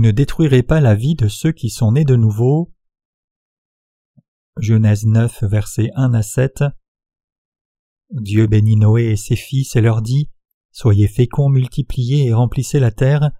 [0.00, 2.72] Vous ne détruirez pas la vie de ceux qui sont nés de nouveau.
[4.56, 6.64] Genèse 9, versets 1 à 7.
[8.10, 10.30] Dieu bénit Noé et ses fils et leur dit
[10.72, 13.30] Soyez féconds, multipliez et remplissez la terre.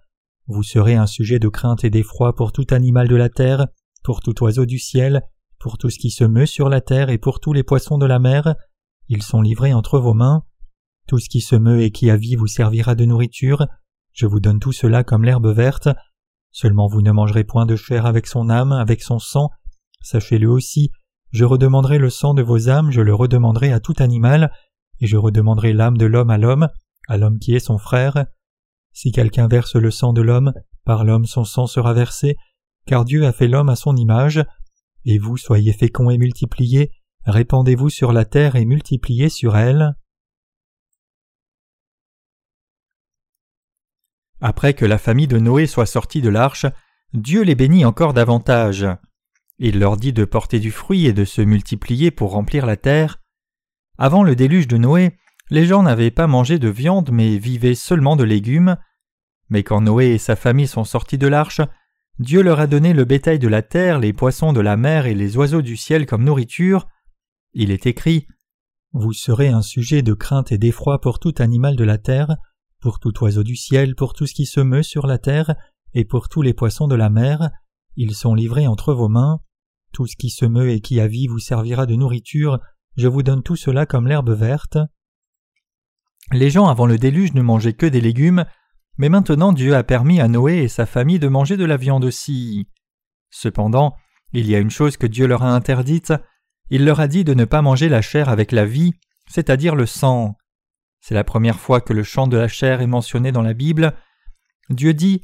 [0.45, 3.65] Vous serez un sujet de crainte et d'effroi pour tout animal de la terre,
[4.03, 5.23] pour tout oiseau du ciel,
[5.57, 8.05] pour tout ce qui se meut sur la terre et pour tous les poissons de
[8.05, 8.53] la mer.
[9.07, 10.43] Ils sont livrés entre vos mains.
[11.07, 13.65] Tout ce qui se meut et qui a vie vous servira de nourriture.
[14.13, 15.89] Je vous donne tout cela comme l'herbe verte.
[16.51, 19.49] Seulement vous ne mangerez point de chair avec son âme, avec son sang.
[20.01, 20.91] Sachez-le aussi,
[21.31, 24.51] je redemanderai le sang de vos âmes, je le redemanderai à tout animal,
[24.99, 26.69] et je redemanderai l'âme de l'homme à l'homme,
[27.07, 28.25] à l'homme qui est son frère.
[28.91, 32.35] Si quelqu'un verse le sang de l'homme, par l'homme son sang sera versé,
[32.85, 34.43] car Dieu a fait l'homme à son image.
[35.05, 36.91] Et vous soyez féconds et multipliés,
[37.25, 39.95] répandez-vous sur la terre et multipliez sur elle.
[44.41, 46.65] Après que la famille de Noé soit sortie de l'arche,
[47.13, 48.87] Dieu les bénit encore davantage.
[49.59, 53.19] Il leur dit de porter du fruit et de se multiplier pour remplir la terre.
[53.99, 55.15] Avant le déluge de Noé,
[55.51, 58.77] les gens n'avaient pas mangé de viande mais vivaient seulement de légumes.
[59.49, 61.61] Mais quand Noé et sa famille sont sortis de l'arche,
[62.17, 65.13] Dieu leur a donné le bétail de la terre, les poissons de la mer et
[65.13, 66.87] les oiseaux du ciel comme nourriture.
[67.53, 68.27] Il est écrit
[68.93, 72.37] Vous serez un sujet de crainte et d'effroi pour tout animal de la terre,
[72.81, 75.55] pour tout oiseau du ciel, pour tout ce qui se meut sur la terre,
[75.93, 77.49] et pour tous les poissons de la mer.
[77.95, 79.39] Ils sont livrés entre vos mains.
[79.93, 82.59] Tout ce qui se meut et qui a vie vous servira de nourriture,
[82.97, 84.77] je vous donne tout cela comme l'herbe verte.
[86.31, 88.45] Les gens avant le déluge ne mangeaient que des légumes,
[88.97, 92.05] mais maintenant Dieu a permis à Noé et sa famille de manger de la viande
[92.05, 92.67] aussi.
[93.29, 93.95] Cependant,
[94.33, 96.13] il y a une chose que Dieu leur a interdite,
[96.69, 98.93] il leur a dit de ne pas manger la chair avec la vie,
[99.27, 100.35] c'est-à-dire le sang.
[101.01, 103.95] C'est la première fois que le chant de la chair est mentionné dans la Bible.
[104.69, 105.21] Dieu dit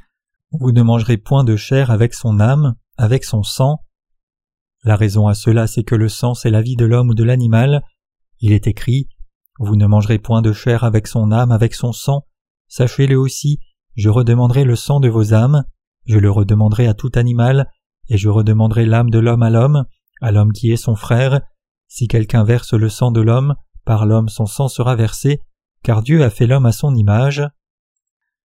[0.52, 3.84] Vous ne mangerez point de chair avec son âme, avec son sang.
[4.84, 7.24] La raison à cela, c'est que le sang, c'est la vie de l'homme ou de
[7.24, 7.84] l'animal.
[8.40, 9.08] Il est écrit
[9.60, 12.26] Vous ne mangerez point de chair avec son âme, avec son sang.
[12.68, 13.60] Sachez-le aussi,
[13.96, 15.64] je redemanderai le sang de vos âmes,
[16.06, 17.72] je le redemanderai à tout animal,
[18.10, 19.86] et je redemanderai l'âme de l'homme à l'homme,
[20.22, 21.42] à l'homme qui est son frère.
[21.88, 23.56] Si quelqu'un verse le sang de l'homme,
[23.86, 25.42] par l'homme son sang sera versé,
[25.88, 27.42] car Dieu a fait l'homme à son image.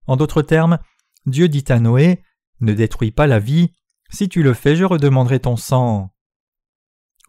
[0.08, 0.80] En d'autres termes,
[1.28, 2.24] Dieu dit à Noé
[2.62, 3.76] Ne détruis pas la vie,
[4.10, 6.10] si tu le fais, je redemanderai ton sang.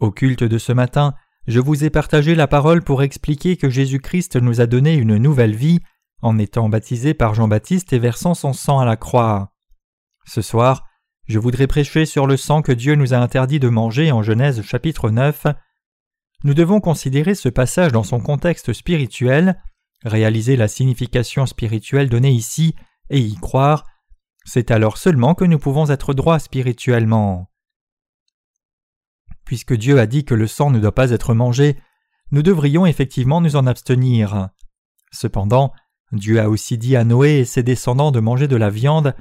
[0.00, 1.14] Au culte de ce matin,
[1.46, 5.54] je vous ai partagé la parole pour expliquer que Jésus-Christ nous a donné une nouvelle
[5.54, 5.80] vie
[6.22, 9.52] en étant baptisé par Jean-Baptiste et versant son sang à la croix.
[10.24, 10.86] Ce soir,
[11.26, 14.62] je voudrais prêcher sur le sang que Dieu nous a interdit de manger en Genèse
[14.62, 15.48] chapitre 9.
[16.44, 19.60] Nous devons considérer ce passage dans son contexte spirituel,
[20.04, 22.74] réaliser la signification spirituelle donnée ici
[23.10, 23.84] et y croire.
[24.44, 27.50] C'est alors seulement que nous pouvons être droits spirituellement.
[29.44, 31.78] Puisque Dieu a dit que le sang ne doit pas être mangé,
[32.30, 34.50] nous devrions effectivement nous en abstenir.
[35.10, 35.72] Cependant,
[36.12, 39.14] Dieu a aussi dit à Noé et ses descendants de manger de la viande,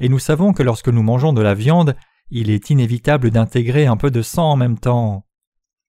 [0.00, 1.96] et nous savons que lorsque nous mangeons de la viande,
[2.30, 5.26] il est inévitable d'intégrer un peu de sang en même temps.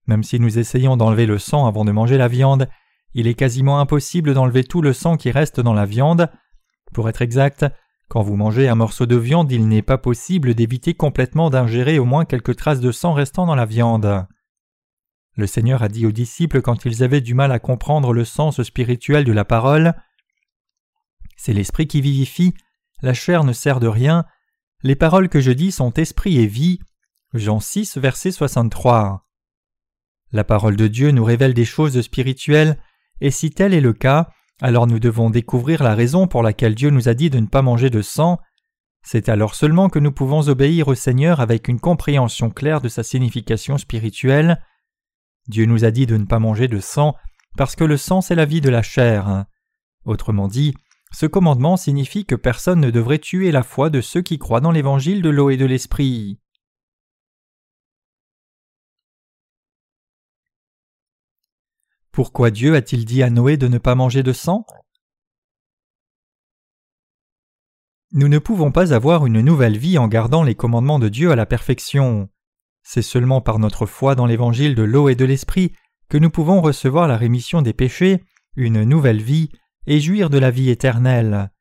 [0.08, 2.70] Même si nous essayons d'enlever le sang avant de manger la viande,
[3.16, 6.30] il est quasiment impossible d'enlever tout le sang qui reste dans la viande.
[6.94, 7.66] Pour être exact,
[8.10, 12.04] quand vous mangez un morceau de viande, il n'est pas possible d'éviter complètement d'ingérer au
[12.04, 14.28] moins quelques traces de sang restant dans la viande.
[15.38, 18.62] Le Seigneur a dit aux disciples quand ils avaient du mal à comprendre le sens
[18.62, 19.94] spirituel de la parole
[21.38, 22.54] C'est l'esprit qui vivifie,
[23.02, 24.26] la chair ne sert de rien,
[24.84, 26.80] les paroles que je dis sont esprit et vie.
[27.34, 29.26] Jean 6, verset 63.
[30.34, 32.78] La parole de Dieu nous révèle des choses spirituelles,
[33.22, 34.30] et si tel est le cas,
[34.62, 37.62] alors nous devons découvrir la raison pour laquelle Dieu nous a dit de ne pas
[37.62, 38.40] manger de sang.
[39.04, 43.04] C'est alors seulement que nous pouvons obéir au Seigneur avec une compréhension claire de sa
[43.04, 44.62] signification spirituelle.
[45.48, 47.16] Dieu nous a dit de ne pas manger de sang
[47.58, 49.46] parce que le sang c'est la vie de la chair.
[50.06, 50.74] Autrement dit,
[51.12, 54.72] ce commandement signifie que personne ne devrait tuer la foi de ceux qui croient dans
[54.72, 56.40] l'évangile de l'eau et de l'esprit.
[62.16, 64.66] Pourquoi Dieu a-t-il dit à Noé de ne pas manger de sang?
[68.14, 71.36] Nous ne pouvons pas avoir une nouvelle vie en gardant les commandements de Dieu à
[71.36, 72.30] la perfection.
[72.84, 75.74] C'est seulement par notre foi dans l'évangile de l'eau et de l'esprit
[76.08, 78.24] que nous pouvons recevoir la rémission des péchés,
[78.56, 79.50] une nouvelle vie
[79.86, 81.52] et jouir de la vie éternelle.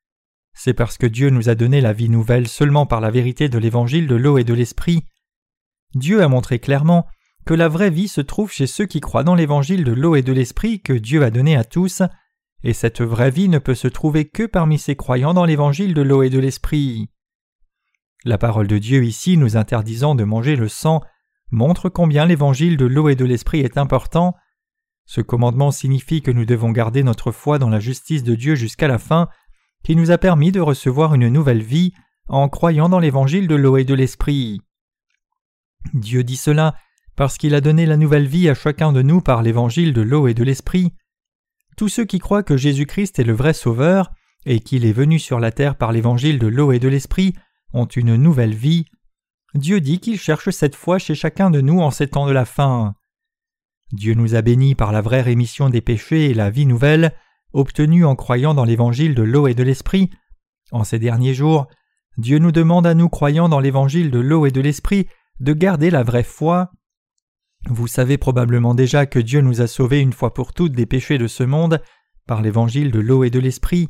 [0.52, 3.58] C'est parce que Dieu nous a donné la vie nouvelle seulement par la vérité de
[3.58, 5.02] l'évangile de l'eau et de l'esprit.
[5.96, 7.08] Dieu a montré clairement
[7.44, 10.23] que la vraie vie se trouve chez ceux qui croient dans l'évangile de l'eau et
[10.23, 12.02] de l'esprit que Dieu a donné à tous,
[12.62, 16.02] et cette vraie vie ne peut se trouver que parmi ces croyants dans l'évangile de
[16.02, 17.11] l'eau et de l'esprit.
[18.25, 21.02] La parole de Dieu ici nous interdisant de manger le sang
[21.50, 24.35] montre combien l'évangile de l'eau et de l'esprit est important.
[25.05, 28.88] Ce commandement signifie que nous devons garder notre foi dans la justice de Dieu jusqu'à
[28.88, 29.29] la fin,
[29.82, 31.93] qui nous a permis de recevoir une nouvelle vie
[32.29, 34.62] en croyant dans l'évangile de l'eau et de l'esprit.
[35.93, 36.75] Dieu dit cela
[37.16, 40.26] parce qu'il a donné la nouvelle vie à chacun de nous par l'évangile de l'eau
[40.26, 40.93] et de l'esprit.
[41.76, 44.12] Tous ceux qui croient que Jésus-Christ est le vrai Sauveur
[44.46, 47.34] et qu'il est venu sur la terre par l'évangile de l'eau et de l'esprit
[47.72, 48.84] ont une nouvelle vie.
[49.55, 52.44] Dieu dit qu'il cherche cette foi chez chacun de nous en ces temps de la
[52.44, 52.94] fin.
[53.93, 57.12] Dieu nous a bénis par la vraie rémission des péchés et la vie nouvelle,
[57.52, 60.10] obtenue en croyant dans l'évangile de l'eau et de l'esprit.
[60.72, 61.69] En ces derniers jours,
[62.17, 65.06] Dieu nous demande à nous croyant dans l'évangile de l'eau et de l'esprit
[65.40, 66.70] de garder la vraie foi.
[67.69, 71.19] Vous savez probablement déjà que Dieu nous a sauvés une fois pour toutes des péchés
[71.19, 71.81] de ce monde
[72.26, 73.88] par l'évangile de l'eau et de l'esprit.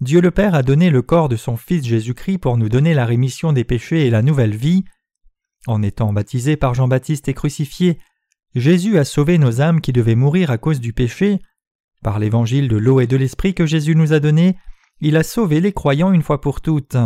[0.00, 3.04] Dieu le Père a donné le corps de son Fils Jésus-Christ pour nous donner la
[3.04, 4.84] rémission des péchés et la nouvelle vie.
[5.66, 7.98] En étant baptisé par Jean-Baptiste et crucifié,
[8.54, 11.40] Jésus a sauvé nos âmes qui devaient mourir à cause du péché.
[12.02, 14.56] Par l'évangile de l'eau et de l'esprit que Jésus nous a donné,
[15.00, 16.96] il a sauvé les croyants une fois pour toutes.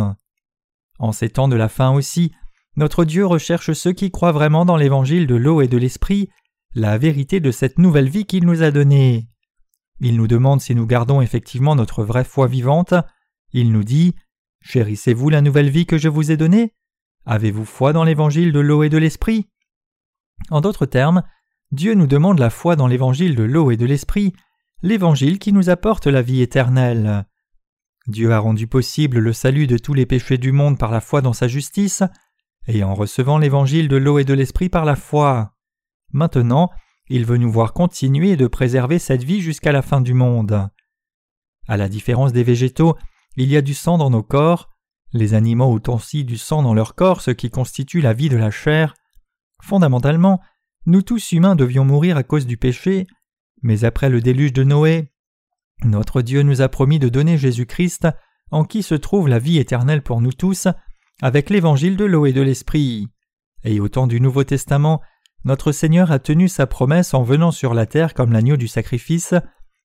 [0.99, 2.31] En ces temps de la fin aussi,
[2.75, 6.29] notre Dieu recherche ceux qui croient vraiment dans l'évangile de l'eau et de l'esprit,
[6.73, 9.27] la vérité de cette nouvelle vie qu'il nous a donnée.
[9.99, 12.93] Il nous demande si nous gardons effectivement notre vraie foi vivante.
[13.51, 14.15] Il nous dit
[14.61, 16.73] Chérissez-vous la nouvelle vie que je vous ai donnée?
[17.25, 19.47] Avez-vous foi dans l'évangile de l'eau et de l'esprit?
[20.49, 21.23] En d'autres termes,
[21.71, 24.33] Dieu nous demande la foi dans l'évangile de l'eau et de l'esprit,
[24.81, 27.25] l'évangile qui nous apporte la vie éternelle.
[28.07, 31.21] Dieu a rendu possible le salut de tous les péchés du monde par la foi
[31.21, 32.03] dans sa justice,
[32.67, 35.53] et en recevant l'évangile de l'eau et de l'esprit par la foi.
[36.11, 36.69] Maintenant,
[37.09, 40.69] il veut nous voir continuer de préserver cette vie jusqu'à la fin du monde.
[41.67, 42.95] À la différence des végétaux,
[43.35, 44.69] il y a du sang dans nos corps,
[45.13, 48.37] les animaux ont aussi du sang dans leur corps, ce qui constitue la vie de
[48.37, 48.95] la chair.
[49.61, 50.41] Fondamentalement,
[50.85, 53.05] nous tous humains devions mourir à cause du péché,
[53.61, 55.11] mais après le déluge de Noé,
[55.83, 58.07] notre Dieu nous a promis de donner Jésus-Christ,
[58.51, 60.67] en qui se trouve la vie éternelle pour nous tous,
[61.21, 63.07] avec l'évangile de l'eau et de l'esprit.
[63.63, 65.01] Et au temps du Nouveau Testament,
[65.45, 69.33] notre Seigneur a tenu sa promesse en venant sur la terre comme l'agneau du sacrifice,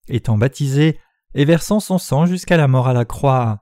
[0.08, 0.98] étant baptisé
[1.34, 3.58] et versant son sang jusqu'à la mort à la croix.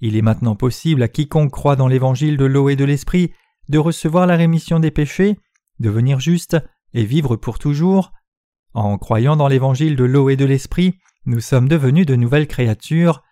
[0.00, 3.32] Il est maintenant possible à quiconque croit dans l'évangile de l'eau et de l'esprit
[3.68, 5.38] de recevoir la rémission des péchés,
[5.78, 6.56] devenir juste
[6.92, 8.12] et vivre pour toujours.
[8.74, 13.22] En croyant dans l'évangile de l'eau et de l'esprit, nous sommes devenus de nouvelles créatures.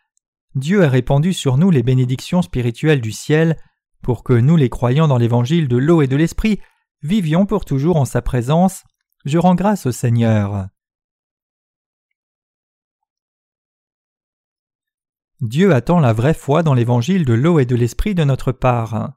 [0.55, 3.56] Dieu a répandu sur nous les bénédictions spirituelles du ciel,
[4.02, 6.61] pour que nous les croyants dans l'évangile de l'eau et de l'esprit
[7.02, 8.85] vivions pour toujours en sa présence.
[9.25, 10.69] Je rends grâce au Seigneur.
[15.41, 19.12] Dieu attend la vraie foi dans l'évangile de l'eau et de l'esprit de notre part.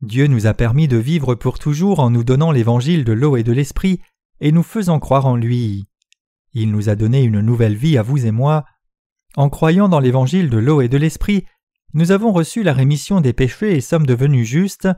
[0.00, 3.42] Dieu nous a permis de vivre pour toujours en nous donnant l'évangile de l'eau et
[3.42, 4.00] de l'esprit
[4.40, 5.86] et nous faisant croire en lui.
[6.54, 8.64] Il nous a donné une nouvelle vie à vous et moi.
[9.36, 11.46] En croyant dans l'évangile de l'eau et de l'esprit,
[11.94, 14.88] nous avons reçu la rémission des péchés et sommes devenus justes.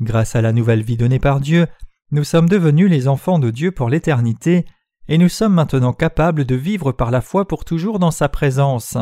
[0.00, 1.66] Grâce à la nouvelle vie donnée par Dieu,
[2.10, 4.64] nous sommes devenus les enfants de Dieu pour l'éternité,
[5.08, 8.96] et nous sommes maintenant capables de vivre par la foi pour toujours dans sa présence.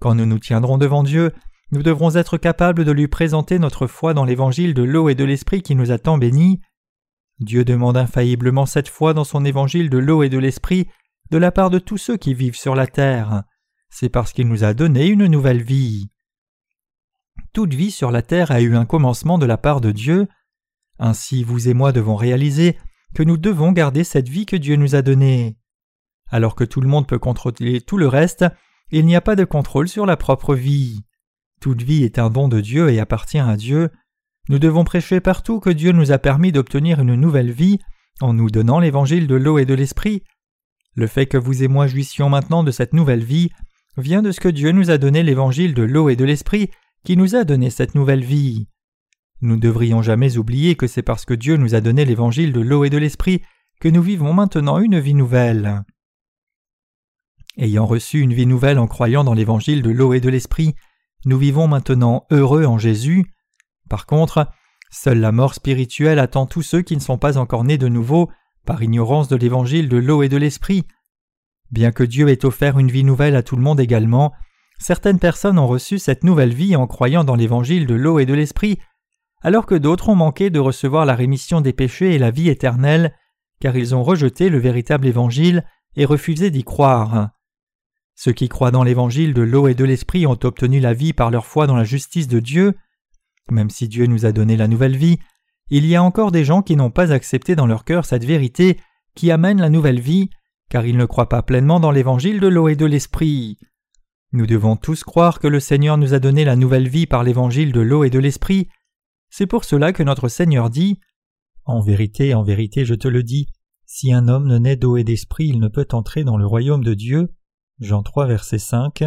[0.00, 1.32] Quand nous nous tiendrons devant Dieu,
[1.70, 5.24] nous devrons être capables de lui présenter notre foi dans l'évangile de l'eau et de
[5.24, 6.60] l'esprit qui nous a tant bénis.
[7.40, 10.88] Dieu demande infailliblement cette foi dans son évangile de l'eau et de l'esprit
[11.30, 13.44] de la part de tous ceux qui vivent sur la terre.
[13.88, 16.10] C'est parce qu'il nous a donné une nouvelle vie.
[17.52, 20.28] Toute vie sur la terre a eu un commencement de la part de Dieu.
[20.98, 22.78] Ainsi vous et moi devons réaliser
[23.14, 25.56] que nous devons garder cette vie que Dieu nous a donnée.
[26.30, 28.44] Alors que tout le monde peut contrôler tout le reste,
[28.90, 31.04] il n'y a pas de contrôle sur la propre vie.
[31.60, 33.90] Toute vie est un don de Dieu et appartient à Dieu.
[34.48, 37.78] Nous devons prêcher partout que Dieu nous a permis d'obtenir une nouvelle vie
[38.20, 40.22] en nous donnant l'évangile de l'eau et de l'esprit.
[40.94, 43.50] Le fait que vous et moi jouissions maintenant de cette nouvelle vie
[43.96, 46.70] vient de ce que Dieu nous a donné l'évangile de l'eau et de l'esprit
[47.04, 48.68] qui nous a donné cette nouvelle vie.
[49.40, 52.60] Nous ne devrions jamais oublier que c'est parce que Dieu nous a donné l'évangile de
[52.60, 53.42] l'eau et de l'esprit
[53.80, 55.82] que nous vivons maintenant une vie nouvelle.
[57.58, 60.74] Ayant reçu une vie nouvelle en croyant dans l'évangile de l'eau et de l'esprit,
[61.24, 63.31] nous vivons maintenant heureux en Jésus.
[63.92, 64.48] Par contre,
[64.90, 68.30] seule la mort spirituelle attend tous ceux qui ne sont pas encore nés de nouveau
[68.64, 70.86] par ignorance de l'évangile de l'eau et de l'esprit.
[71.70, 74.32] Bien que Dieu ait offert une vie nouvelle à tout le monde également,
[74.78, 78.32] certaines personnes ont reçu cette nouvelle vie en croyant dans l'évangile de l'eau et de
[78.32, 78.78] l'esprit,
[79.42, 83.14] alors que d'autres ont manqué de recevoir la rémission des péchés et la vie éternelle,
[83.60, 87.28] car ils ont rejeté le véritable évangile et refusé d'y croire.
[88.14, 91.30] Ceux qui croient dans l'évangile de l'eau et de l'esprit ont obtenu la vie par
[91.30, 92.74] leur foi dans la justice de Dieu.
[93.50, 95.18] Même si Dieu nous a donné la nouvelle vie,
[95.70, 98.78] il y a encore des gens qui n'ont pas accepté dans leur cœur cette vérité
[99.14, 100.30] qui amène la nouvelle vie,
[100.70, 103.58] car ils ne croient pas pleinement dans l'évangile de l'eau et de l'esprit.
[104.32, 107.72] Nous devons tous croire que le Seigneur nous a donné la nouvelle vie par l'évangile
[107.72, 108.68] de l'eau et de l'esprit.
[109.28, 111.00] C'est pour cela que notre Seigneur dit
[111.64, 113.46] En vérité, en vérité, je te le dis,
[113.84, 116.82] si un homme ne naît d'eau et d'esprit, il ne peut entrer dans le royaume
[116.82, 117.28] de Dieu.
[117.78, 119.04] Jean 3, verset 5.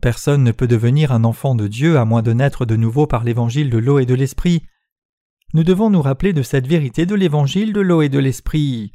[0.00, 3.22] Personne ne peut devenir un enfant de Dieu à moins de naître de nouveau par
[3.22, 4.62] l'évangile de l'eau et de l'esprit.
[5.52, 8.92] Nous devons nous rappeler de cette vérité de l'évangile de l'eau et de l'esprit.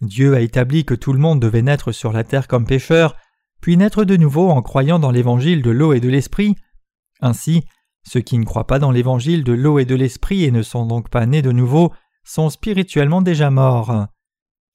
[0.00, 3.16] Dieu a établi que tout le monde devait naître sur la terre comme pécheur,
[3.60, 6.56] puis naître de nouveau en croyant dans l'évangile de l'eau et de l'esprit.
[7.20, 7.64] Ainsi,
[8.02, 10.86] ceux qui ne croient pas dans l'évangile de l'eau et de l'esprit et ne sont
[10.86, 11.92] donc pas nés de nouveau
[12.24, 14.06] sont spirituellement déjà morts.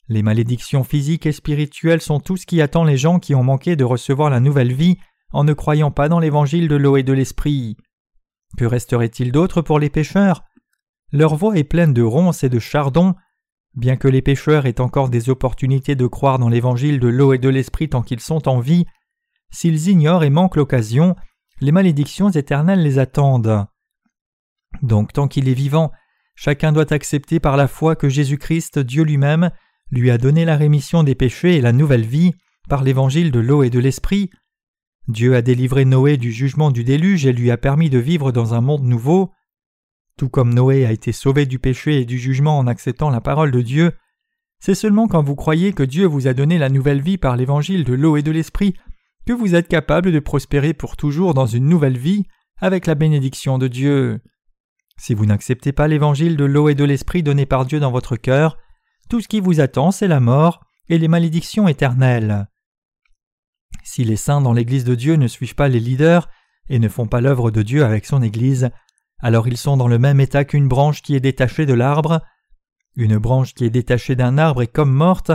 [0.09, 3.75] Les malédictions physiques et spirituelles sont tout ce qui attend les gens qui ont manqué
[3.75, 4.97] de recevoir la nouvelle vie
[5.31, 7.75] en ne croyant pas dans l'évangile de l'eau et de l'esprit.
[8.57, 10.43] Que resterait-il d'autre pour les pécheurs?
[11.11, 13.15] Leur voix est pleine de ronces et de chardons.
[13.75, 17.37] Bien que les pécheurs aient encore des opportunités de croire dans l'évangile de l'eau et
[17.37, 18.85] de l'esprit tant qu'ils sont en vie,
[19.51, 21.15] s'ils ignorent et manquent l'occasion,
[21.59, 23.65] les malédictions éternelles les attendent.
[24.81, 25.91] Donc tant qu'il est vivant,
[26.35, 29.51] chacun doit accepter par la foi que Jésus-Christ, Dieu lui-même,
[29.91, 32.33] lui a donné la rémission des péchés et la nouvelle vie
[32.69, 34.29] par l'évangile de l'eau et de l'esprit.
[35.07, 38.53] Dieu a délivré Noé du jugement du déluge et lui a permis de vivre dans
[38.53, 39.31] un monde nouveau.
[40.17, 43.51] Tout comme Noé a été sauvé du péché et du jugement en acceptant la parole
[43.51, 43.93] de Dieu,
[44.59, 47.83] c'est seulement quand vous croyez que Dieu vous a donné la nouvelle vie par l'évangile
[47.83, 48.73] de l'eau et de l'esprit
[49.25, 52.25] que vous êtes capable de prospérer pour toujours dans une nouvelle vie
[52.59, 54.19] avec la bénédiction de Dieu.
[54.97, 58.15] Si vous n'acceptez pas l'évangile de l'eau et de l'esprit donné par Dieu dans votre
[58.15, 58.57] cœur,
[59.07, 62.47] tout ce qui vous attend, c'est la mort et les malédictions éternelles.
[63.83, 66.29] Si les saints dans l'Église de Dieu ne suivent pas les leaders
[66.69, 68.69] et ne font pas l'œuvre de Dieu avec son Église,
[69.19, 72.21] alors ils sont dans le même état qu'une branche qui est détachée de l'arbre.
[72.95, 75.31] Une branche qui est détachée d'un arbre est comme morte.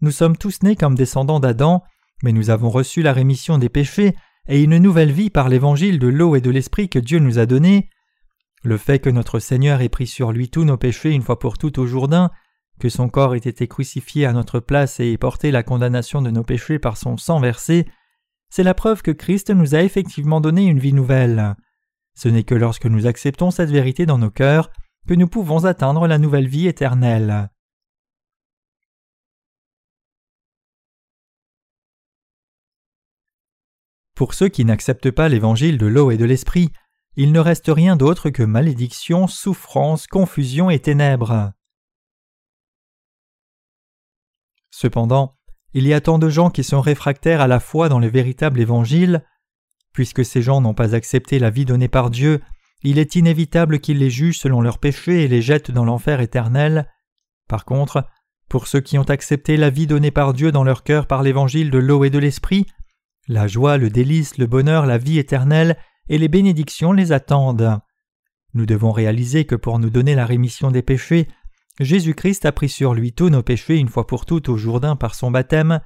[0.00, 1.82] Nous sommes tous nés comme descendants d'Adam,
[2.22, 4.16] mais nous avons reçu la rémission des péchés
[4.48, 7.46] et une nouvelle vie par l'évangile de l'eau et de l'esprit que Dieu nous a
[7.46, 7.88] donné.
[8.62, 11.58] Le fait que notre Seigneur ait pris sur lui tous nos péchés une fois pour
[11.58, 12.30] toutes au Jourdain
[12.80, 16.30] que son corps ait été crucifié à notre place et ait porté la condamnation de
[16.30, 17.86] nos péchés par son sang versé,
[18.50, 21.56] c'est la preuve que Christ nous a effectivement donné une vie nouvelle.
[22.14, 24.70] Ce n'est que lorsque nous acceptons cette vérité dans nos cœurs
[25.08, 27.50] que nous pouvons atteindre la nouvelle vie éternelle.
[34.14, 36.70] Pour ceux qui n'acceptent pas l'évangile de l'eau et de l'esprit,
[37.16, 41.52] il ne reste rien d'autre que malédiction, souffrance, confusion et ténèbres.
[44.76, 45.36] Cependant,
[45.72, 48.58] il y a tant de gens qui sont réfractaires à la foi dans le véritable
[48.58, 49.24] évangile.
[49.92, 52.42] Puisque ces gens n'ont pas accepté la vie donnée par Dieu,
[52.82, 56.90] il est inévitable qu'ils les jugent selon leurs péchés et les jettent dans l'enfer éternel.
[57.48, 58.04] Par contre,
[58.48, 61.70] pour ceux qui ont accepté la vie donnée par Dieu dans leur cœur par l'évangile
[61.70, 62.66] de l'eau et de l'esprit,
[63.28, 65.76] la joie, le délice, le bonheur, la vie éternelle
[66.08, 67.78] et les bénédictions les attendent.
[68.54, 71.28] Nous devons réaliser que pour nous donner la rémission des péchés,
[71.80, 75.14] Jésus-Christ a pris sur lui tous nos péchés une fois pour toutes au Jourdain par
[75.14, 75.80] son baptême,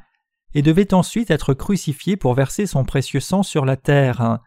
[0.54, 4.38] et devait ensuite être crucifié pour verser son précieux sang sur la terre.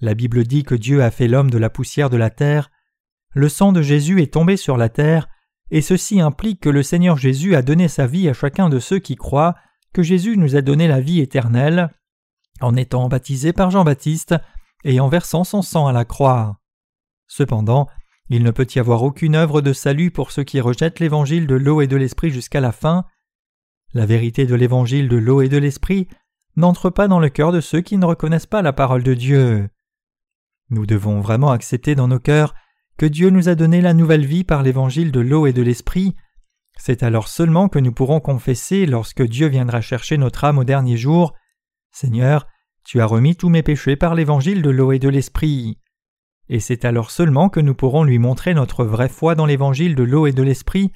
[0.00, 2.70] La Bible dit que Dieu a fait l'homme de la poussière de la terre.
[3.34, 5.28] Le sang de Jésus est tombé sur la terre,
[5.70, 8.98] et ceci implique que le Seigneur Jésus a donné sa vie à chacun de ceux
[8.98, 9.54] qui croient
[9.92, 11.94] que Jésus nous a donné la vie éternelle,
[12.60, 14.34] en étant baptisé par Jean-Baptiste
[14.84, 16.60] et en versant son sang à la croix.
[17.26, 17.88] Cependant,
[18.28, 21.54] il ne peut y avoir aucune œuvre de salut pour ceux qui rejettent l'évangile de
[21.54, 23.04] l'eau et de l'esprit jusqu'à la fin.
[23.94, 26.08] La vérité de l'évangile de l'eau et de l'esprit
[26.56, 29.68] n'entre pas dans le cœur de ceux qui ne reconnaissent pas la parole de Dieu.
[30.70, 32.54] Nous devons vraiment accepter dans nos cœurs
[32.96, 36.14] que Dieu nous a donné la nouvelle vie par l'évangile de l'eau et de l'esprit.
[36.78, 40.96] C'est alors seulement que nous pourrons confesser lorsque Dieu viendra chercher notre âme au dernier
[40.96, 41.34] jour.
[41.90, 42.46] Seigneur,
[42.84, 45.78] tu as remis tous mes péchés par l'évangile de l'eau et de l'esprit
[46.52, 50.02] et c'est alors seulement que nous pourrons lui montrer notre vraie foi dans l'évangile de
[50.02, 50.92] l'eau et de l'esprit.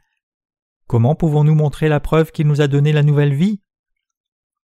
[0.87, 3.63] Comment pouvons-nous montrer la preuve qu'il nous a donné la nouvelle vie?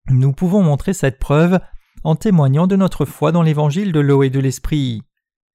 [0.08, 1.60] Nous pouvons montrer cette preuve
[2.02, 5.04] en témoignant de notre foi dans l'évangile de l'eau et de l'esprit.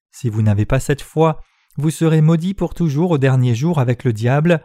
[0.09, 1.41] Si vous n'avez pas cette foi,
[1.75, 4.63] vous serez maudit pour toujours au dernier jour avec le diable.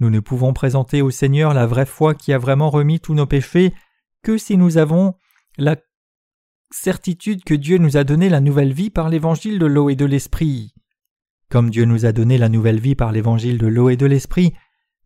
[0.00, 3.26] Nous ne pouvons présenter au Seigneur la vraie foi qui a vraiment remis tous nos
[3.26, 3.74] péchés
[4.22, 5.16] que si nous avons
[5.58, 5.76] la
[6.70, 10.04] certitude que Dieu nous a donné la nouvelle vie par l'évangile de l'eau et de
[10.04, 10.74] l'esprit.
[11.50, 14.54] Comme Dieu nous a donné la nouvelle vie par l'évangile de l'eau et de l'esprit,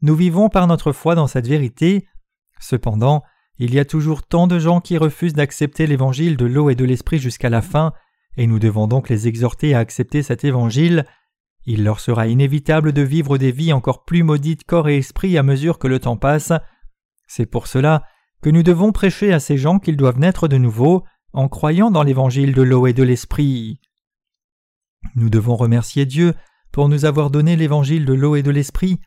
[0.00, 2.09] nous vivons par notre foi dans cette vérité.
[2.61, 3.23] Cependant,
[3.59, 6.85] Il y a toujours tant de gens qui refusent d'accepter l'évangile de l'eau et de
[6.85, 7.92] l'esprit jusqu'à la fin,
[8.37, 11.04] et nous devons donc les exhorter à accepter cet évangile.
[11.64, 15.45] Il leur sera inévitable de vivre des vies encore plus maudites corps et esprit à
[15.45, 16.52] mesure que le temps passe.
[17.28, 18.02] C'est pour cela
[18.40, 22.03] que nous devons prêcher à ces gens qu'ils doivent naître de nouveau en croyant dans
[22.03, 23.81] l'évangile de l'eau et de l'esprit.
[25.15, 26.35] Nous devons remercier Dieu
[26.71, 29.01] pour nous avoir donné l'évangile de l'eau et de l'esprit.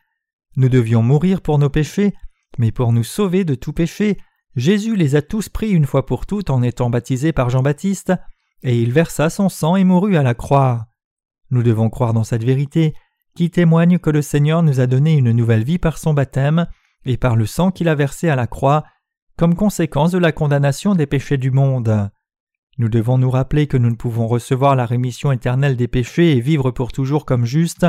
[0.56, 2.14] Nous devions mourir pour nos péchés,
[2.58, 4.18] mais pour nous sauver de tout péché,
[4.54, 8.12] Jésus les a tous pris une fois pour toutes en étant baptisé par Jean-Baptiste,
[8.62, 10.86] et il versa son sang et mourut à la croix.
[11.50, 12.94] Nous devons croire dans cette vérité
[13.36, 16.66] qui témoigne que le Seigneur nous a donné une nouvelle vie par son baptême
[17.04, 18.84] et par le sang qu'il a versé à la croix
[19.36, 22.10] comme conséquence de la condamnation des péchés du monde.
[22.78, 26.40] Nous devons nous rappeler que nous ne pouvons recevoir la rémission éternelle des péchés et
[26.40, 27.86] vivre pour toujours comme justes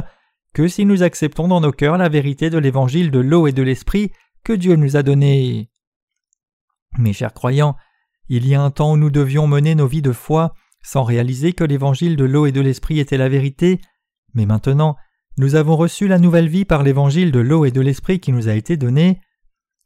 [0.54, 3.62] que si nous acceptons dans nos cœurs la vérité de l'évangile de l'eau et de
[3.62, 4.12] l'esprit
[4.44, 5.70] que Dieu nous a donné.
[6.98, 7.76] Mes chers croyants,
[8.30, 11.52] il y a un temps où nous devions mener nos vies de foi sans réaliser
[11.52, 13.82] que l'évangile de l'eau et de l'esprit était la vérité,
[14.34, 14.96] mais maintenant
[15.38, 18.48] nous avons reçu la nouvelle vie par l'évangile de l'eau et de l'esprit qui nous
[18.48, 19.22] a été donné.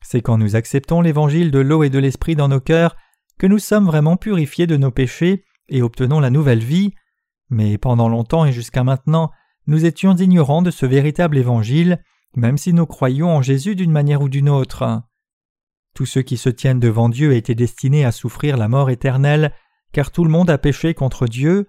[0.02, 2.96] C'est quand nous acceptons l'évangile de l'eau et de l'esprit dans nos cœurs
[3.42, 6.94] que nous sommes vraiment purifiés de nos péchés et obtenons la nouvelle vie,
[7.50, 9.32] mais pendant longtemps et jusqu'à maintenant,
[9.66, 12.04] nous étions ignorants de ce véritable évangile,
[12.36, 15.02] même si nous croyions en Jésus d'une manière ou d'une autre.
[15.96, 19.56] Tous ceux qui se tiennent devant Dieu étaient destinés à souffrir la mort éternelle,
[19.92, 21.68] car tout le monde a péché contre Dieu.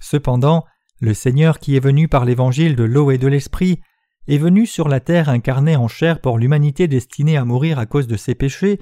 [0.00, 0.64] Cependant,
[0.98, 3.80] le Seigneur qui est venu par l'évangile de l'eau et de l'esprit
[4.26, 8.08] est venu sur la terre incarné en chair pour l'humanité destinée à mourir à cause
[8.08, 8.80] de ses péchés,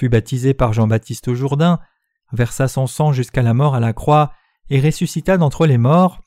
[0.00, 1.78] fut baptisé par Jean-Baptiste au Jourdain,
[2.32, 4.32] versa son sang jusqu'à la mort à la croix
[4.70, 6.22] et ressuscita d'entre les morts.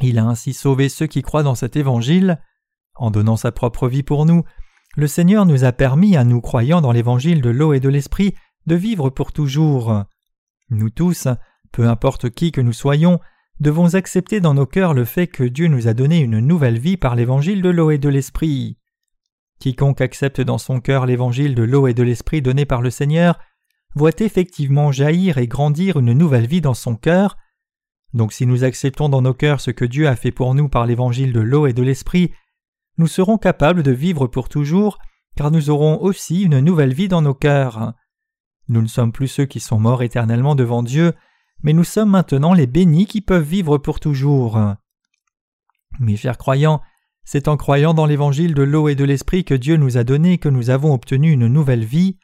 [0.00, 2.40] Il a ainsi sauvé ceux qui croient dans cet évangile.
[2.94, 4.44] En donnant sa propre vie pour nous,
[4.94, 8.36] le Seigneur nous a permis, à nous croyant dans l'évangile de l'eau et de l'esprit,
[8.66, 10.04] de vivre pour toujours.
[10.68, 11.26] Nous tous,
[11.72, 13.18] peu importe qui que nous soyons,
[13.58, 16.96] devons accepter dans nos cœurs le fait que Dieu nous a donné une nouvelle vie
[16.96, 18.78] par l'évangile de l'eau et de l'esprit.
[19.60, 23.38] Quiconque accepte dans son cœur l'évangile de l'eau et de l'esprit donné par le Seigneur
[23.94, 27.36] voit effectivement jaillir et grandir une nouvelle vie dans son cœur.
[28.14, 30.86] Donc si nous acceptons dans nos cœurs ce que Dieu a fait pour nous par
[30.86, 32.32] l'évangile de l'eau et de l'esprit,
[32.96, 34.98] nous serons capables de vivre pour toujours,
[35.36, 37.92] car nous aurons aussi une nouvelle vie dans nos cœurs.
[38.68, 41.12] Nous ne sommes plus ceux qui sont morts éternellement devant Dieu,
[41.62, 44.58] mais nous sommes maintenant les bénis qui peuvent vivre pour toujours.
[45.98, 46.80] Mes chers croyants,
[47.32, 50.38] c'est en croyant dans l'évangile de l'eau et de l'esprit que Dieu nous a donné
[50.38, 52.18] que nous avons obtenu une nouvelle vie.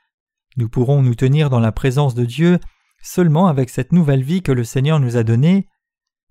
[0.57, 2.59] Nous pourrons nous tenir dans la présence de Dieu
[3.01, 5.69] seulement avec cette nouvelle vie que le Seigneur nous a donnée.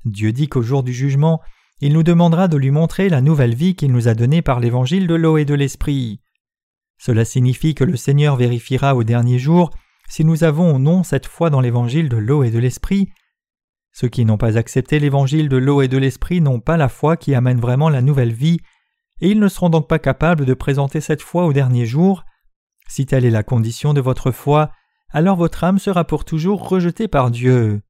[0.04, 1.40] Dieu dit qu'au jour du jugement,
[1.80, 5.08] il nous demandera de lui montrer la nouvelle vie qu'il nous a donnée par l'évangile
[5.08, 6.20] de l'eau et de l'esprit.
[6.98, 9.72] Cela signifie que le Seigneur vérifiera au dernier jour
[10.10, 13.08] si nous avons ou non cette foi dans l'évangile de l'eau et de l'esprit.
[13.98, 17.16] Ceux qui n'ont pas accepté l'évangile de l'eau et de l'esprit n'ont pas la foi
[17.16, 18.60] qui amène vraiment la nouvelle vie,
[19.22, 22.26] et ils ne seront donc pas capables de présenter cette foi au dernier jour.
[22.90, 24.70] Si telle est la condition de votre foi,
[25.12, 27.82] alors votre âme sera pour toujours rejetée par Dieu.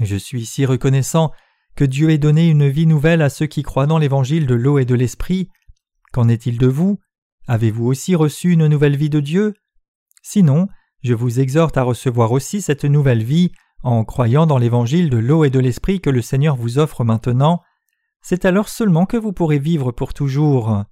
[0.00, 1.32] Je suis si reconnaissant
[1.74, 4.78] que Dieu ait donné une vie nouvelle à ceux qui croient dans l'évangile de l'eau
[4.78, 5.48] et de l'esprit.
[6.12, 7.00] Qu'en est-il de vous?
[7.48, 9.54] Avez-vous aussi reçu une nouvelle vie de Dieu?
[10.22, 10.68] Sinon,
[11.02, 13.50] je vous exhorte à recevoir aussi cette nouvelle vie
[13.82, 17.62] en croyant dans l'évangile de l'eau et de l'esprit que le Seigneur vous offre maintenant.
[18.20, 20.84] C'est alors seulement que vous pourrez vivre pour toujours.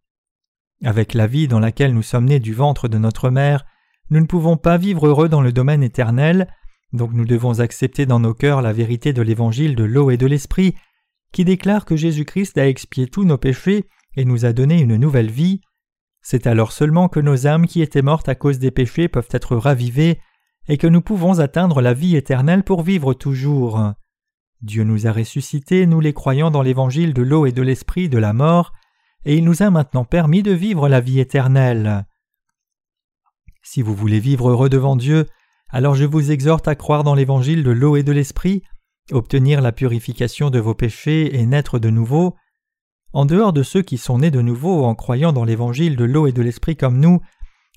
[0.85, 3.65] Avec la vie dans laquelle nous sommes nés du ventre de notre mère,
[4.11, 6.49] nous ne pouvons pas vivre heureux dans le domaine éternel,
[6.93, 10.27] donc nous devons accepter dans nos cœurs la vérité de l'évangile de l'eau et de
[10.27, 10.77] l'esprit,
[11.33, 15.31] qui déclare que Jésus-Christ a expié tous nos péchés et nous a donné une nouvelle
[15.31, 15.61] vie.
[16.23, 19.57] C'est alors seulement que nos âmes qui étaient mortes à cause des péchés peuvent être
[19.57, 20.21] ravivées
[20.69, 23.93] et que nous pouvons atteindre la vie éternelle pour vivre toujours.
[24.63, 28.19] Dieu nous a ressuscités, nous les croyants dans l'évangile de l'eau et de l'esprit de
[28.19, 28.73] la mort,
[29.25, 32.07] et il nous a maintenant permis de vivre la vie éternelle.
[33.63, 35.27] Si vous voulez vivre heureux devant Dieu,
[35.69, 38.63] alors je vous exhorte à croire dans l'évangile de l'eau et de l'esprit,
[39.11, 42.37] obtenir la purification de vos péchés et naître de nouveau.
[43.13, 46.27] En dehors de ceux qui sont nés de nouveau en croyant dans l'évangile de l'eau
[46.27, 47.21] et de l'esprit comme nous,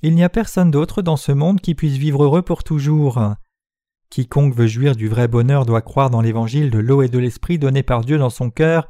[0.01, 3.21] il n'y a personne d'autre dans ce monde qui puisse vivre heureux pour toujours.
[4.09, 7.59] Quiconque veut jouir du vrai bonheur doit croire dans l'évangile de l'eau et de l'esprit
[7.59, 8.87] donné par Dieu dans son cœur,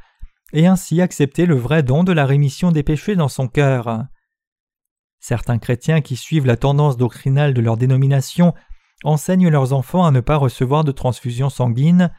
[0.53, 4.05] et ainsi accepter le vrai don de la rémission des péchés dans son cœur.
[5.19, 8.53] Certains chrétiens qui suivent la tendance doctrinale de leur dénomination
[9.03, 12.11] enseignent leurs enfants à ne pas recevoir de transfusion sanguine,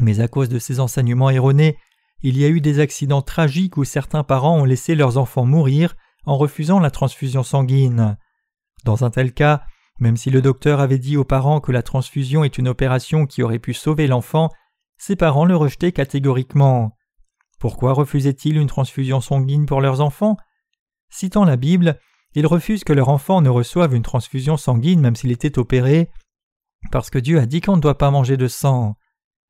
[0.00, 1.76] mais à cause de ces enseignements erronés,
[2.22, 5.96] il y a eu des accidents tragiques où certains parents ont laissé leurs enfants mourir
[6.28, 8.18] en refusant la transfusion sanguine.
[8.84, 9.62] Dans un tel cas,
[9.98, 13.42] même si le docteur avait dit aux parents que la transfusion est une opération qui
[13.42, 14.50] aurait pu sauver l'enfant,
[14.98, 16.94] ses parents le rejetaient catégoriquement.
[17.58, 20.36] Pourquoi refusaient-ils une transfusion sanguine pour leurs enfants?
[21.08, 21.98] Citant la Bible,
[22.34, 26.10] ils refusent que leur enfant ne reçoive une transfusion sanguine même s'il était opéré,
[26.92, 28.96] parce que Dieu a dit qu'on ne doit pas manger de sang.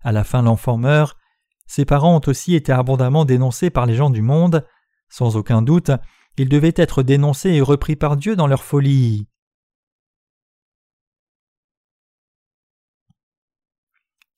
[0.05, 1.19] À la fin l'enfant meurt.
[1.67, 4.65] Ses parents ont aussi été abondamment dénoncés par les gens du monde.
[5.11, 5.91] Sans aucun doute,
[6.39, 9.27] ils devaient être dénoncés et repris par Dieu dans leur folie.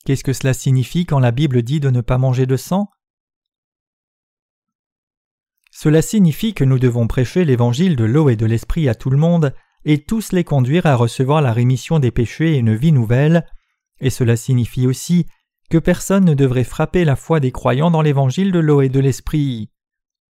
[0.05, 2.89] Qu'est-ce que cela signifie quand la Bible dit de ne pas manger de sang?
[5.71, 9.17] Cela signifie que nous devons prêcher l'évangile de l'eau et de l'esprit à tout le
[9.17, 9.53] monde
[9.85, 13.47] et tous les conduire à recevoir la rémission des péchés et une vie nouvelle,
[13.99, 15.25] et cela signifie aussi
[15.69, 18.99] que personne ne devrait frapper la foi des croyants dans l'évangile de l'eau et de
[18.99, 19.71] l'esprit.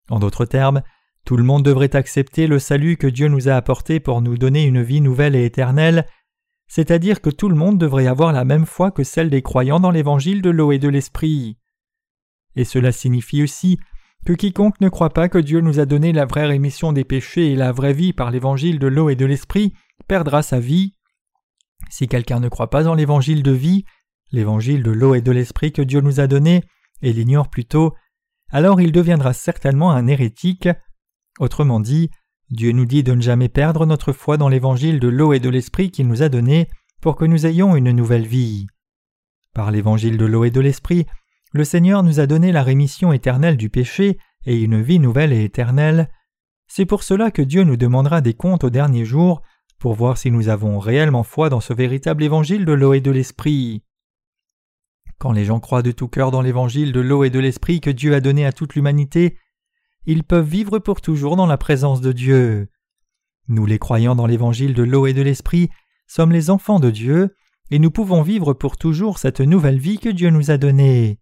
[0.10, 0.82] En d'autres termes,
[1.26, 4.64] tout le monde devrait accepter le salut que Dieu nous a apporté pour nous donner
[4.64, 6.06] une vie nouvelle et éternelle,
[6.68, 9.92] c'est-à-dire que tout le monde devrait avoir la même foi que celle des croyants dans
[9.92, 11.58] l'évangile de l'eau et de l'esprit.
[12.56, 13.80] Et cela signifie aussi
[14.26, 17.52] que quiconque ne croit pas que Dieu nous a donné la vraie rémission des péchés
[17.52, 19.74] et la vraie vie par l'évangile de l'eau et de l'esprit
[20.08, 20.94] perdra sa vie.
[21.90, 23.86] Si quelqu'un ne croit pas en l'évangile de vie,
[24.32, 26.64] l'évangile de l'eau et de l'esprit que Dieu nous a donné,
[27.02, 27.94] et l'ignore plutôt,
[28.50, 30.70] alors il deviendra certainement un hérétique.
[31.40, 32.10] Autrement dit,
[32.50, 35.50] Dieu nous dit de ne jamais perdre notre foi dans l'évangile de l'eau et de
[35.50, 36.70] l'esprit qu'il nous a donné
[37.02, 38.68] pour que nous ayons une nouvelle vie.
[39.54, 41.06] Par l'évangile de l'eau et de l'esprit,
[41.54, 45.44] le Seigneur nous a donné la rémission éternelle du péché et une vie nouvelle et
[45.44, 46.10] éternelle.
[46.68, 49.42] C'est pour cela que Dieu nous demandera des comptes au dernier jour
[49.80, 53.12] pour voir si nous avons réellement foi dans ce véritable évangile de l'eau et de
[53.12, 53.84] l'esprit.
[55.18, 57.90] Quand les gens croient de tout cœur dans l'évangile de l'eau et de l'esprit que
[57.90, 59.38] Dieu a donné à toute l'humanité,
[60.06, 62.68] ils peuvent vivre pour toujours dans la présence de Dieu.
[63.48, 65.70] Nous les croyants dans l'évangile de l'eau et de l'esprit
[66.08, 67.36] sommes les enfants de Dieu,
[67.72, 71.20] et nous pouvons vivre pour toujours cette nouvelle vie que Dieu nous a donnée.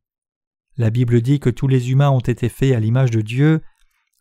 [0.77, 3.61] La Bible dit que tous les humains ont été faits à l'image de Dieu.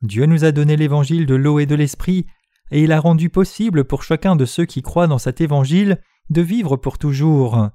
[0.02, 2.26] Dieu nous a donné l'évangile de l'eau et de l'esprit,
[2.70, 6.42] et il a rendu possible pour chacun de ceux qui croient dans cet évangile de
[6.42, 7.70] vivre pour toujours.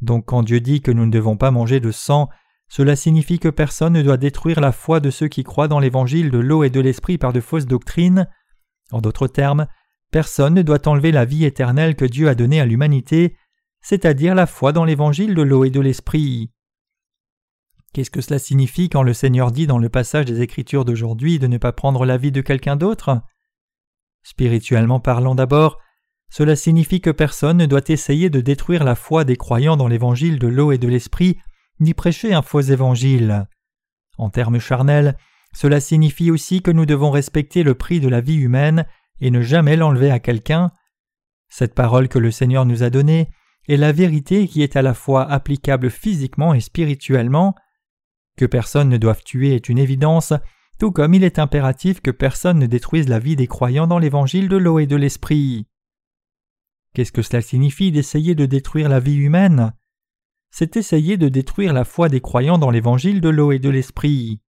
[0.00, 2.28] Donc quand Dieu dit que nous ne devons pas manger de sang,
[2.68, 6.30] cela signifie que personne ne doit détruire la foi de ceux qui croient dans l'évangile
[6.30, 8.28] de l'eau et de l'esprit par de fausses doctrines.
[8.92, 9.66] En d'autres termes,
[10.10, 13.36] personne ne doit enlever la vie éternelle que Dieu a donnée à l'humanité,
[13.80, 16.50] c'est-à-dire la foi dans l'évangile de l'eau et de l'esprit.
[17.94, 21.46] Qu'est-ce que cela signifie quand le Seigneur dit dans le passage des Écritures d'aujourd'hui de
[21.46, 23.22] ne pas prendre la vie de quelqu'un d'autre?
[24.22, 25.78] Spirituellement parlant d'abord,
[26.30, 30.38] cela signifie que personne ne doit essayer de détruire la foi des croyants dans l'évangile
[30.38, 31.38] de l'eau et de l'esprit,
[31.80, 33.46] ni prêcher un faux évangile.
[34.16, 35.16] En termes charnels,
[35.54, 38.86] cela signifie aussi que nous devons respecter le prix de la vie humaine
[39.20, 40.70] et ne jamais l'enlever à quelqu'un.
[41.48, 43.30] Cette parole que le Seigneur nous a donnée
[43.68, 47.54] est la vérité qui est à la fois applicable physiquement et spirituellement.
[48.36, 50.32] Que personne ne doive tuer est une évidence,
[50.78, 54.48] tout comme il est impératif que personne ne détruise la vie des croyants dans l'évangile
[54.48, 55.66] de l'eau et de l'esprit.
[56.94, 59.72] Qu'est-ce que cela signifie d'essayer de détruire la vie humaine?
[60.50, 64.40] C'est essayer de détruire la foi des croyants dans l'évangile de l'eau et de l'esprit.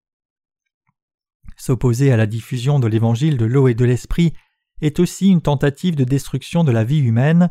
[1.57, 4.33] S'opposer à la diffusion de l'évangile de l'eau et de l'esprit
[4.81, 7.49] est aussi une tentative de destruction de la vie humaine,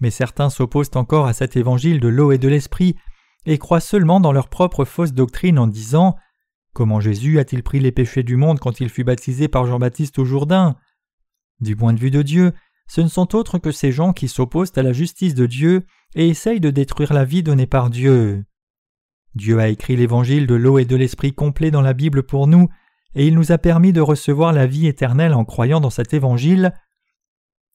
[0.00, 2.96] mais certains s'opposent encore à cet évangile de l'eau et de l'esprit
[3.44, 6.16] et croient seulement dans leur propre fausse doctrine en disant
[6.72, 10.24] Comment Jésus a-t-il pris les péchés du monde quand il fut baptisé par Jean-Baptiste au
[10.24, 10.76] Jourdain?
[11.60, 12.52] Du point de vue de Dieu,
[12.94, 16.28] ce ne sont autres que ces gens qui s'opposent à la justice de Dieu et
[16.28, 18.44] essayent de détruire la vie donnée par Dieu.
[19.34, 22.68] Dieu a écrit l'évangile de l'eau et de l'esprit complet dans la Bible pour nous,
[23.14, 26.74] et il nous a permis de recevoir la vie éternelle en croyant dans cet évangile.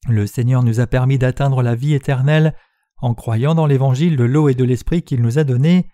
[0.07, 2.53] Le Seigneur nous a permis d'atteindre la vie éternelle
[2.97, 5.89] en croyant dans l'évangile de l'eau et de l'esprit qu'il nous a donné.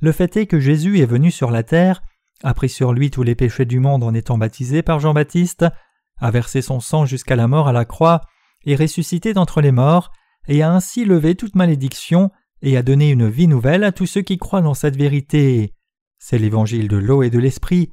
[0.00, 2.02] Le fait est que Jésus est venu sur la terre,
[2.42, 5.66] a pris sur lui tous les péchés du monde en étant baptisé par Jean-Baptiste,
[6.16, 8.22] a versé son sang jusqu'à la mort à la croix,
[8.66, 10.12] est ressuscité d'entre les morts,
[10.48, 12.30] et a ainsi levé toute malédiction,
[12.62, 15.74] et a donné une vie nouvelle à tous ceux qui croient dans cette vérité.
[16.18, 17.92] C'est l'évangile de l'eau et de l'esprit.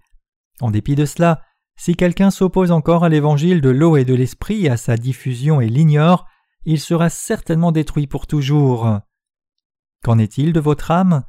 [0.61, 1.41] En dépit de cela,
[1.75, 5.67] si quelqu'un s'oppose encore à l'évangile de l'eau et de l'esprit à sa diffusion et
[5.67, 6.27] l'ignore,
[6.63, 8.99] il sera certainement détruit pour toujours.
[10.03, 11.23] Qu'en est-il de votre âme?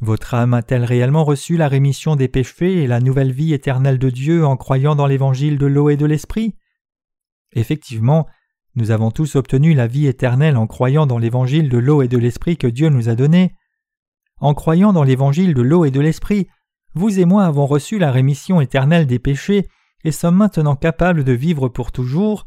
[0.00, 4.10] Votre âme a-t-elle réellement reçu la rémission des péchés et la nouvelle vie éternelle de
[4.10, 6.54] Dieu en croyant dans l'évangile de l'eau et de l'esprit?
[7.52, 8.28] Effectivement,
[8.78, 12.16] nous avons tous obtenu la vie éternelle en croyant dans l'évangile de l'eau et de
[12.16, 13.54] l'esprit que Dieu nous a donné.
[14.40, 16.46] En croyant dans l'évangile de l'eau et de l'esprit,
[16.94, 19.66] vous et moi avons reçu la rémission éternelle des péchés
[20.04, 22.46] et sommes maintenant capables de vivre pour toujours.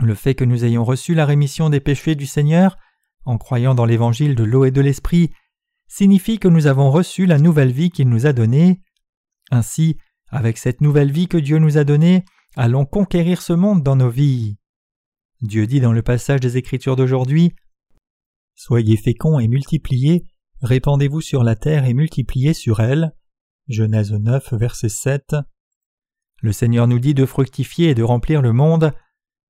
[0.00, 2.78] Le fait que nous ayons reçu la rémission des péchés du Seigneur,
[3.26, 5.30] en croyant dans l'évangile de l'eau et de l'esprit,
[5.88, 8.80] signifie que nous avons reçu la nouvelle vie qu'il nous a donnée.
[9.50, 9.98] Ainsi,
[10.30, 12.24] avec cette nouvelle vie que Dieu nous a donnée,
[12.56, 14.57] allons conquérir ce monde dans nos vies.
[15.40, 17.54] Dieu dit dans le passage des Écritures d'aujourd'hui
[18.56, 20.24] Soyez féconds et multipliez,
[20.62, 23.14] répandez-vous sur la terre et multipliez sur elle.
[23.68, 25.36] Genèse 9, verset 7.
[26.42, 28.92] Le Seigneur nous dit de fructifier et de remplir le monde.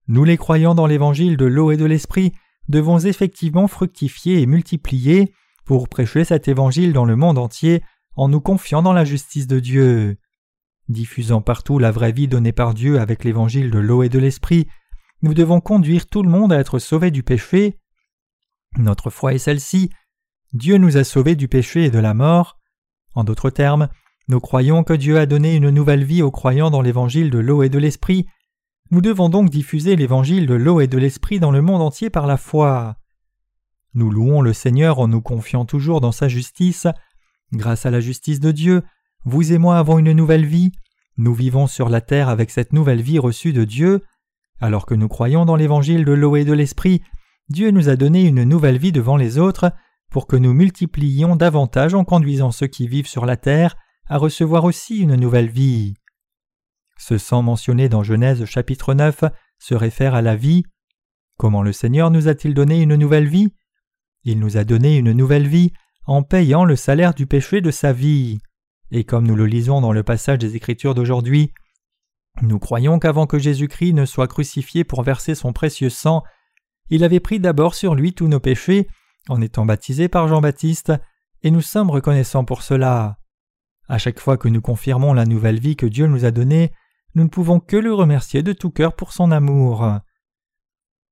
[0.09, 2.33] Nous les croyants dans l'évangile de l'eau et de l'esprit
[2.69, 5.33] devons effectivement fructifier et multiplier
[5.65, 7.83] pour prêcher cet évangile dans le monde entier
[8.15, 10.19] en nous confiant dans la justice de Dieu.
[10.89, 14.67] Diffusant partout la vraie vie donnée par Dieu avec l'évangile de l'eau et de l'esprit,
[15.23, 17.79] nous devons conduire tout le monde à être sauvé du péché
[18.77, 19.91] notre foi est celle-ci.
[20.53, 22.59] Dieu nous a sauvés du péché et de la mort.
[23.15, 23.89] En d'autres termes,
[24.29, 27.63] nous croyons que Dieu a donné une nouvelle vie aux croyants dans l'évangile de l'eau
[27.63, 28.27] et de l'esprit.
[28.91, 32.27] Nous devons donc diffuser l'évangile de l'eau et de l'esprit dans le monde entier par
[32.27, 32.97] la foi.
[33.95, 36.87] Nous louons le Seigneur en nous confiant toujours dans sa justice.
[37.53, 38.83] Grâce à la justice de Dieu,
[39.25, 40.73] vous et moi avons une nouvelle vie.
[41.17, 44.05] Nous vivons sur la terre avec cette nouvelle vie reçue de Dieu.
[44.61, 47.03] Alors que nous croyons dans l'évangile de l'eau et de l'esprit,
[47.49, 49.73] Dieu nous a donné une nouvelle vie devant les autres
[50.11, 54.65] pour que nous multipliions davantage en conduisant ceux qui vivent sur la terre à recevoir
[54.65, 55.95] aussi une nouvelle vie.
[56.99, 59.25] Ce sang mentionné dans Genèse chapitre 9
[59.59, 60.65] se réfère à la vie.
[61.37, 63.53] Comment le Seigneur nous a-t-il donné une nouvelle vie?
[64.25, 65.73] Il nous a donné une nouvelle vie
[66.07, 68.39] en payant le salaire du péché de sa vie.
[68.91, 71.53] Et comme nous le lisons dans le passage des Écritures d'aujourd'hui,
[72.43, 76.23] nous croyons qu'avant que Jésus-Christ ne soit crucifié pour verser son précieux sang,
[76.91, 78.89] il avait pris d'abord sur lui tous nos péchés,
[79.29, 80.93] en étant baptisé par Jean-Baptiste,
[81.43, 83.19] et nous sommes reconnaissants pour cela.
[83.89, 86.73] À chaque fois que nous confirmons la nouvelle vie que Dieu nous a donnée,
[87.15, 89.87] nous ne pouvons que le remercier de tout cœur pour son amour.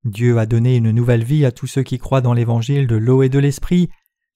[0.04, 3.22] Dieu a donné une nouvelle vie à tous ceux qui croient dans l'évangile de l'eau
[3.22, 3.88] et de l'esprit.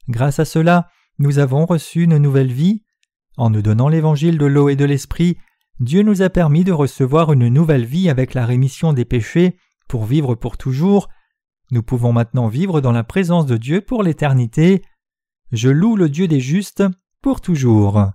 [0.09, 2.83] Grâce à cela, nous avons reçu une nouvelle vie.
[3.37, 5.37] En nous donnant l'évangile de l'eau et de l'esprit,
[5.81, 9.57] Dieu nous a permis de recevoir une nouvelle vie avec la rémission des péchés
[9.88, 11.09] pour vivre pour toujours
[11.73, 14.83] nous pouvons maintenant vivre dans la présence de Dieu pour l'éternité.
[15.53, 16.83] Je loue le Dieu des justes
[17.23, 18.11] pour toujours.